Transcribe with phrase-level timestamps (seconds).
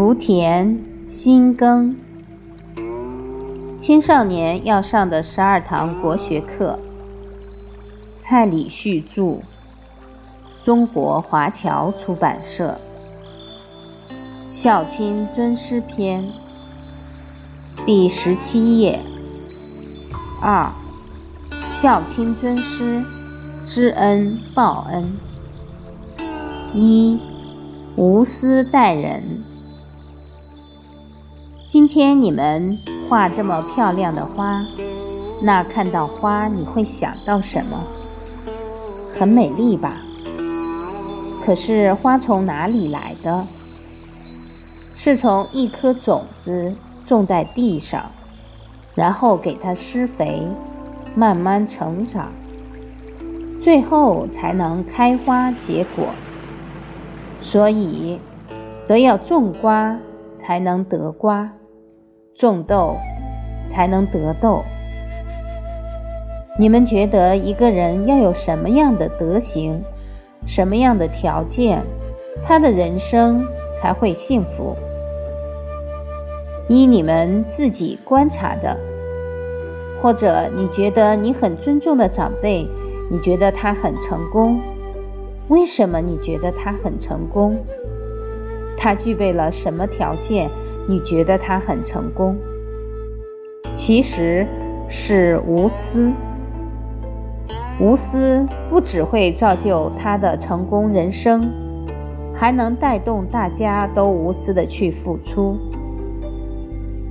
[0.00, 1.94] 福田新耕，
[3.78, 6.78] 青少年要上的十二堂国学课。
[8.18, 9.42] 蔡礼旭著，
[10.64, 12.78] 中国华侨出版社。
[14.48, 16.24] 孝亲尊师篇
[17.84, 18.98] 第十七页。
[20.40, 20.72] 二，
[21.68, 23.04] 孝亲尊师，
[23.66, 25.12] 知恩报恩。
[26.72, 27.20] 一，
[27.96, 29.44] 无私待人。
[31.70, 32.76] 今天你们
[33.08, 34.66] 画这么漂亮的花，
[35.40, 37.84] 那看到花你会想到什么？
[39.14, 39.98] 很美丽吧？
[41.44, 43.46] 可是花从哪里来的？
[44.96, 46.74] 是从一颗种子
[47.06, 48.10] 种在地上，
[48.96, 50.42] 然后给它施肥，
[51.14, 52.32] 慢慢成长，
[53.62, 56.08] 最后才能开花结果。
[57.40, 58.18] 所以，
[58.88, 59.96] 得要种瓜，
[60.36, 61.48] 才能得瓜。
[62.40, 62.96] 种豆
[63.66, 64.64] 才能得豆。
[66.58, 69.78] 你们觉得一个人要有什么样的德行，
[70.46, 71.82] 什么样的条件，
[72.46, 73.46] 他的人生
[73.78, 74.74] 才会幸福？
[76.66, 78.74] 依你们自己观察的，
[80.00, 82.66] 或者你觉得你很尊重的长辈，
[83.10, 84.58] 你觉得他很成功，
[85.48, 87.58] 为什么你觉得他很成功？
[88.78, 90.48] 他具备了什么条件？
[90.88, 92.36] 你觉得他很成功，
[93.72, 94.46] 其实
[94.88, 96.10] 是无私。
[97.80, 101.50] 无私不只会造就他的成功人生，
[102.34, 105.56] 还能带动大家都无私的去付出。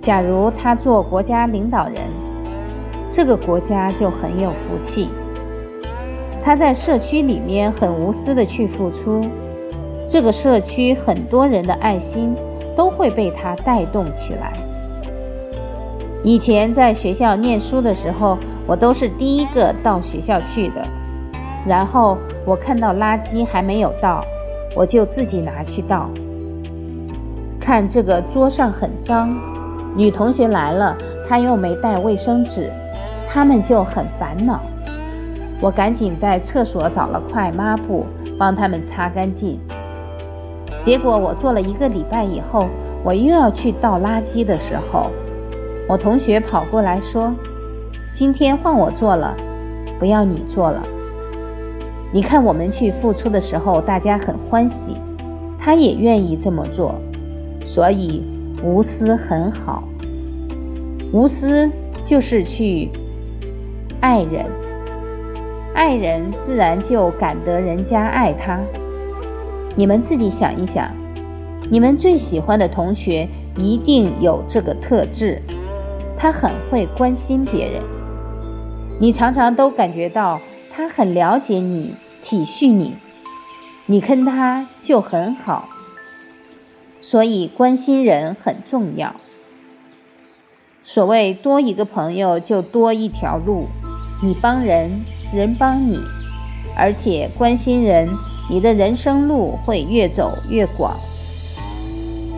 [0.00, 1.96] 假如他做国家领导人，
[3.10, 5.08] 这个国家就很有福气。
[6.42, 9.24] 他在社区里面很无私的去付出，
[10.08, 12.34] 这个社区很多人的爱心。
[12.76, 14.52] 都会被他带动起来。
[16.22, 20.86] 以前在学校念书的时候，我都是第一个到学校去的。
[21.66, 22.16] 然后
[22.46, 24.24] 我看到垃圾还没有倒，
[24.74, 26.08] 我就自己拿去倒。
[27.60, 29.34] 看这个桌上很脏，
[29.96, 30.96] 女同学来了，
[31.28, 32.70] 她又没带卫生纸，
[33.28, 34.60] 他们就很烦恼。
[35.60, 38.04] 我赶紧在厕所找了块抹布，
[38.38, 39.58] 帮他们擦干净。
[40.84, 42.66] 结果我做了一个礼拜以后，
[43.02, 45.10] 我又要去倒垃圾的时候，
[45.88, 47.32] 我同学跑过来说
[48.14, 49.34] ：“今天换我做了，
[49.98, 50.82] 不要你做了。”
[52.12, 54.98] 你看我们去付出的时候，大家很欢喜，
[55.58, 56.94] 他也愿意这么做，
[57.66, 58.22] 所以
[58.62, 59.82] 无私很好。
[61.14, 61.70] 无私
[62.04, 62.90] 就是去
[64.00, 64.44] 爱人，
[65.74, 68.60] 爱人自然就感得人家爱他。
[69.76, 70.88] 你们自己想一想，
[71.68, 75.42] 你们最喜欢的同学一定有这个特质，
[76.16, 77.82] 他很会关心别人，
[79.00, 80.40] 你常常都感觉到
[80.72, 81.92] 他很了解你、
[82.22, 82.94] 体恤你，
[83.86, 85.68] 你跟他就很好。
[87.00, 89.14] 所以关心人很重要。
[90.84, 93.66] 所谓多一个朋友就多一条路，
[94.22, 95.00] 你帮人，
[95.34, 95.98] 人帮你，
[96.76, 98.08] 而且关心人。
[98.48, 100.94] 你的人生路会越走越广，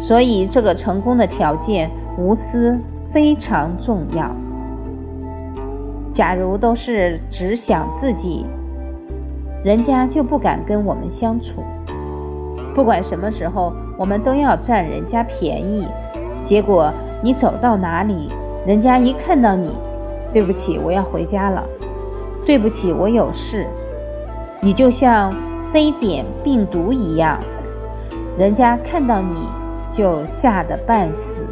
[0.00, 2.78] 所以这个成功的条件，无私
[3.12, 4.30] 非常重要。
[6.14, 8.46] 假如都是只想自己，
[9.64, 11.62] 人家就不敢跟我们相处。
[12.72, 15.86] 不管什么时候，我们都要占人家便宜。
[16.44, 18.28] 结果你走到哪里，
[18.64, 19.72] 人家一看到你，
[20.32, 21.64] 对不起，我要回家了。
[22.46, 23.66] 对不起，我有事。
[24.60, 25.34] 你就像。
[25.76, 27.38] 非典病毒一样，
[28.38, 29.46] 人家看到你
[29.92, 31.44] 就吓得半死。